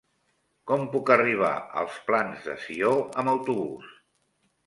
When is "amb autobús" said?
3.25-3.93